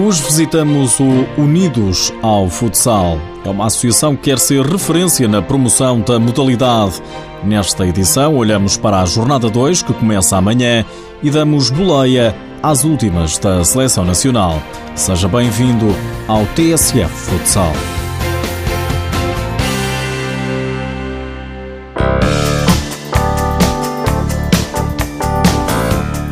[0.00, 3.18] Hoje visitamos o Unidos ao Futsal.
[3.44, 7.02] É uma associação que quer ser referência na promoção da modalidade.
[7.42, 10.84] Nesta edição, olhamos para a Jornada 2, que começa amanhã,
[11.20, 12.32] e damos boleia
[12.62, 14.62] às últimas da Seleção Nacional.
[14.94, 15.86] Seja bem-vindo
[16.28, 17.72] ao TSF Futsal.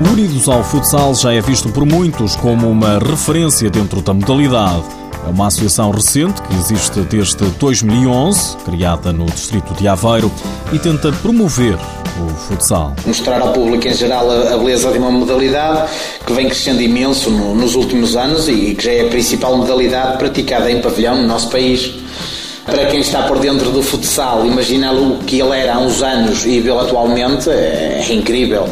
[0.00, 4.84] Unidos ao Futsal já é visto por muitos como uma referência dentro da modalidade.
[5.27, 10.30] É uma associação recente que existe desde 2011, criada no distrito de Aveiro,
[10.70, 11.78] e tenta promover
[12.20, 12.95] o futsal.
[13.06, 15.91] Mostrar ao público em geral a beleza de uma modalidade
[16.27, 20.70] que vem crescendo imenso nos últimos anos e que já é a principal modalidade praticada
[20.70, 21.94] em pavilhão no nosso país.
[22.66, 26.44] Para quem está por dentro do futsal, imaginar o que ele era há uns anos
[26.44, 28.69] e vê-lo atualmente é, é incrível.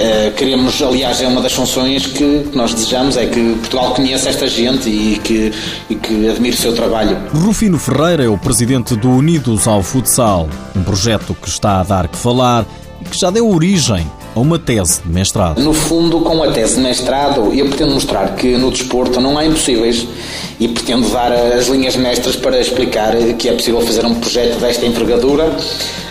[0.00, 4.46] Uh, queremos, aliás, é uma das funções que nós desejamos, é que Portugal conheça esta
[4.46, 5.52] gente e que,
[5.90, 7.18] e que admire o seu trabalho.
[7.34, 12.08] Rufino Ferreira é o presidente do Unidos ao Futsal, um projeto que está a dar
[12.08, 12.64] que falar
[13.02, 15.60] e que já deu origem a uma tese de mestrado.
[15.60, 19.44] No fundo, com a tese de mestrado, eu pretendo mostrar que no desporto não há
[19.44, 20.06] impossíveis
[20.58, 24.86] e pretendo dar as linhas mestras para explicar que é possível fazer um projeto desta
[24.86, 25.56] envergadura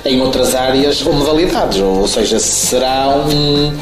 [0.05, 3.73] em outras áreas ou modalidades, ou seja, será um,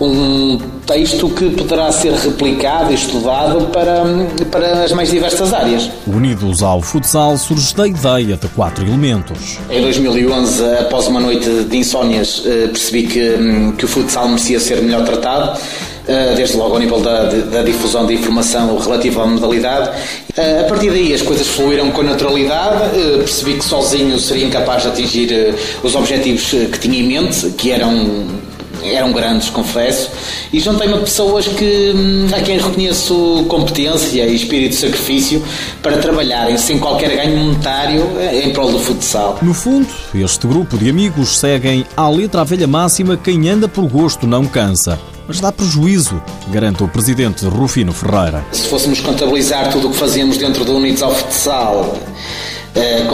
[0.00, 4.04] um texto que poderá ser replicado e estudado para,
[4.50, 5.90] para as mais diversas áreas.
[6.06, 9.58] Unidos ao futsal surge da ideia de quatro elementos.
[9.70, 14.60] Em 2011, após uma noite de insónias, eh, percebi que, hum, que o futsal merecia
[14.60, 15.58] ser melhor tratado
[16.06, 19.90] eh, desde logo ao nível da, da, difusão de informação relativa à modalidade.
[20.36, 24.88] Eh, a partir daí as coisas fluíram com naturalidade, percebi que sozinho seria incapaz de
[24.88, 28.43] atingir os objetivos que tinha em mente, que eram
[28.84, 30.10] eram grandes, confesso,
[30.52, 35.42] e juntei-me a pessoas que, hum, a quem reconheço competência e espírito de sacrifício
[35.82, 39.38] para trabalharem sem qualquer ganho monetário eh, em prol do futsal.
[39.42, 43.86] No fundo, este grupo de amigos seguem à letra a velha máxima: quem anda por
[43.88, 48.44] gosto não cansa mas dá prejuízo, garante o presidente Rufino Ferreira.
[48.52, 51.98] Se fôssemos contabilizar tudo o que fazemos dentro do Unidos ao Futsal,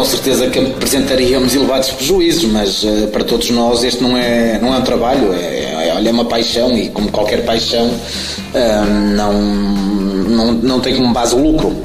[0.00, 4.75] com certeza que apresentaríamos elevados prejuízos, mas uh, para todos nós este não é, não
[4.75, 9.32] é um trabalho, é, é, olha, é uma paixão e como qualquer paixão uh, não,
[9.34, 11.76] não, não tem como base o lucro.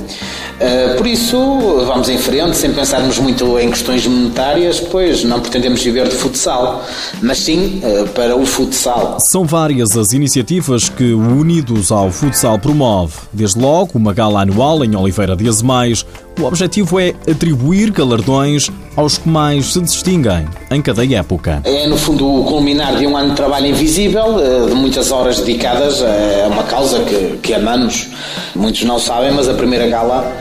[0.97, 1.37] Por isso,
[1.85, 6.81] vamos em frente, sem pensarmos muito em questões monetárias, pois não pretendemos viver de futsal,
[7.21, 7.81] mas sim
[8.13, 9.17] para o futsal.
[9.19, 13.15] São várias as iniciativas que o Unidos ao Futsal promove.
[13.33, 16.05] Desde logo, uma gala anual em Oliveira de Azemais.
[16.39, 21.61] O objetivo é atribuir galardões aos que mais se distinguem em cada época.
[21.63, 25.39] É, no fundo, o culminar de um ano de trabalho invisível, uh, de muitas horas
[25.39, 28.09] dedicadas a uma causa que, que amamos.
[28.55, 30.31] Muitos não sabem, mas a primeira gala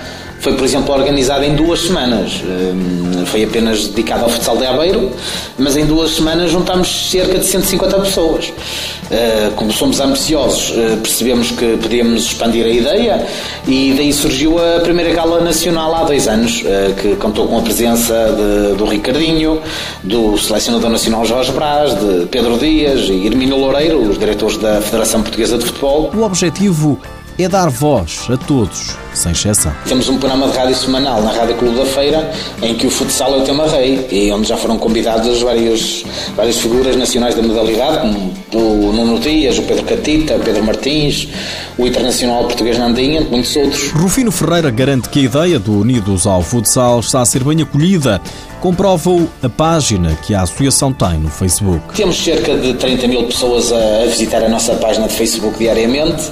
[0.44, 2.42] foi, por exemplo, organizada em duas semanas.
[2.44, 5.10] Hum, foi apenas dedicada ao futsal de Aveiro,
[5.58, 8.48] mas em duas semanas juntámos cerca de 150 pessoas.
[8.48, 13.26] Uh, como somos ambiciosos, uh, percebemos que podíamos expandir a ideia
[13.66, 17.62] e daí surgiu a primeira gala nacional há dois anos, uh, que contou com a
[17.62, 19.62] presença de, do Ricardinho,
[20.02, 25.22] do selecionador nacional Jorge Brás, de Pedro Dias e Hermínio Loureiro, os diretores da Federação
[25.22, 26.12] Portuguesa de Futebol.
[26.14, 27.00] O objetivo
[27.38, 29.72] é dar voz a todos, sem exceção.
[29.86, 33.34] Temos um programa de rádio semanal na Rádio Clube da Feira, em que o futsal
[33.34, 36.04] é o tema rei, e onde já foram convidados vários,
[36.36, 41.28] várias figuras nacionais da modalidade, como o Nuno Dias, o Pedro Catita, o Pedro Martins,
[41.76, 43.90] o Internacional Português Nandinha, muitos outros.
[43.90, 48.20] Rufino Ferreira garante que a ideia do Unidos ao Futsal está a ser bem acolhida.
[48.60, 51.94] Comprova-o a página que a associação tem no Facebook.
[51.94, 56.30] Temos cerca de 30 mil pessoas a visitar a nossa página de Facebook diariamente.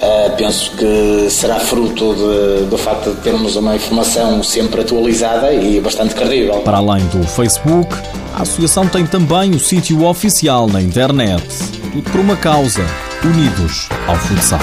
[0.00, 5.80] Uh, penso que será fruto de, do facto de termos uma informação sempre atualizada e
[5.80, 6.60] bastante credível.
[6.60, 7.94] Para além do Facebook,
[8.34, 11.46] a associação tem também o sítio oficial na internet.
[11.92, 12.84] Tudo por uma causa:
[13.24, 14.60] Unidos ao Futsal.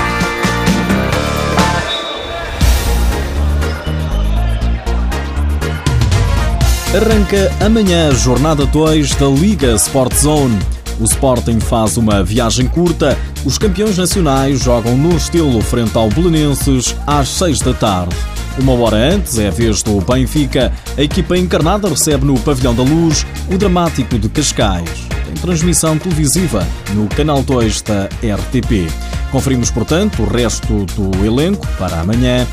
[6.94, 10.60] Arranca amanhã a jornada 2 da Liga Sport Zone.
[11.00, 13.18] O Sporting faz uma viagem curta.
[13.46, 18.16] Os campeões nacionais jogam no estilo frente ao Belenenses às 6 da tarde.
[18.60, 20.72] Uma hora antes é a vez do Benfica.
[20.98, 24.90] A equipa encarnada recebe no Pavilhão da Luz o dramático de Cascais.
[25.26, 28.92] Tem transmissão televisiva no canal 2 da RTP.
[29.32, 32.46] Conferimos, portanto, o resto do elenco para amanhã.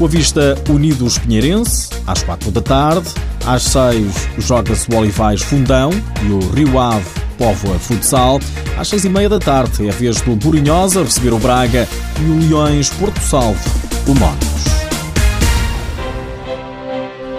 [0.00, 3.08] O Avista Unidos Pinheirense, às 4 da tarde.
[3.46, 5.90] Às 6 joga-se o Olivais Fundão
[6.26, 8.40] e o Rio Ave Póvoa Futsal.
[8.78, 11.88] Às 6 e meia da tarde é a vez do Burinhosa receber o Braga
[12.20, 13.60] e o Leões Porto Salvo,
[14.06, 14.54] o Mónaco.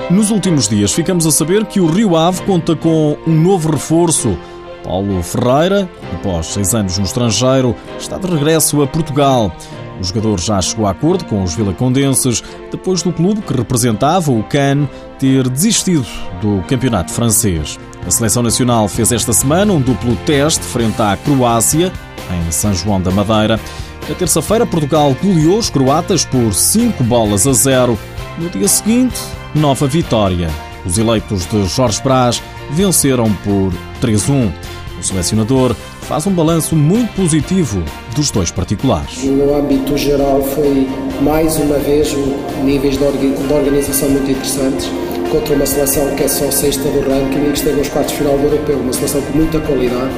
[0.09, 4.37] Nos últimos dias ficamos a saber que o Rio Ave conta com um novo reforço.
[4.83, 9.51] Paulo Ferreira, após seis anos no estrangeiro, está de regresso a Portugal.
[9.99, 14.43] O jogador já chegou a acordo com os vilacondenses depois do clube que representava o
[14.43, 14.89] Cannes
[15.19, 16.05] ter desistido
[16.41, 17.79] do campeonato francês.
[18.05, 21.91] A seleção nacional fez esta semana um duplo teste frente à Croácia,
[22.31, 23.59] em São João da Madeira.
[24.07, 27.97] Na terça-feira, Portugal goleou os croatas por 5 bolas a 0.
[28.37, 29.19] No dia seguinte,
[29.55, 30.49] nova vitória.
[30.85, 32.41] Os eleitos de Jorge Brás
[32.71, 34.51] venceram por 3-1.
[34.99, 37.83] O selecionador faz um balanço muito positivo
[38.15, 39.23] dos dois particulares.
[39.23, 40.87] No âmbito geral, foi
[41.21, 42.15] mais uma vez
[42.63, 43.03] níveis de
[43.53, 44.89] organização muito interessantes
[45.31, 48.19] contra uma seleção que é só sexta do ranking e que esteve nos quartos de
[48.19, 48.77] final do europeu.
[48.77, 50.11] Uma seleção com muita qualidade,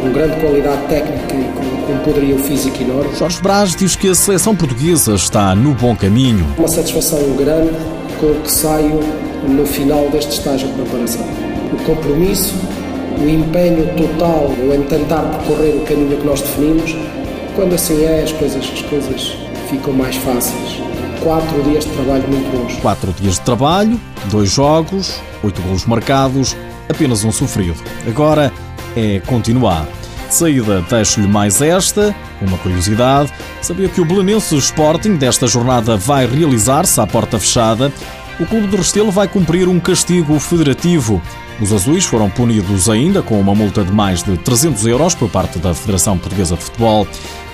[0.00, 3.14] com grande qualidade técnica e com, com um poderio físico enorme.
[3.16, 6.46] Jorge Brás diz que a seleção portuguesa está no bom caminho.
[6.58, 7.72] Uma satisfação grande
[8.18, 9.00] com o que saio
[9.48, 11.22] no final deste estágio de preparação.
[11.72, 12.54] O compromisso,
[13.18, 16.96] o empenho total em tentar percorrer o caminho que nós definimos,
[17.54, 19.36] quando assim é, as coisas, as coisas
[19.68, 20.80] ficam mais fáceis.
[21.22, 22.76] Quatro dias de trabalho muito bons.
[22.80, 24.00] Quatro dias de trabalho,
[24.30, 26.56] dois jogos, oito golos marcados,
[26.88, 27.76] apenas um sofrido.
[28.06, 28.52] Agora
[28.96, 29.86] é continuar.
[30.28, 33.32] De saída, deixo-lhe mais esta, uma curiosidade.
[33.62, 37.92] Sabia que o Belenense Sporting desta jornada vai realizar-se à porta fechada?
[38.40, 41.22] O clube do Restelo vai cumprir um castigo federativo.
[41.60, 45.60] Os azuis foram punidos ainda com uma multa de mais de 300 euros por parte
[45.60, 47.06] da Federação Portuguesa de Futebol,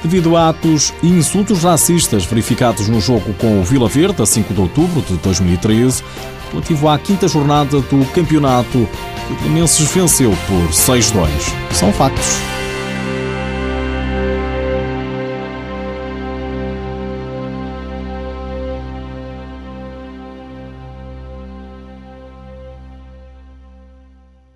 [0.02, 4.54] devido a atos e insultos racistas verificados no jogo com o Vila Verde, a 5
[4.54, 6.02] de outubro de 2013,
[6.50, 8.88] relativo à quinta jornada do campeonato,
[9.26, 11.28] que o Belenenses venceu por 6-2.
[11.72, 12.49] São factos.